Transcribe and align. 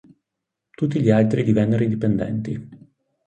Tutti 0.71 0.99
gli 0.99 1.11
altri 1.11 1.43
divennero 1.43 1.83
indipendenti. 1.83 2.69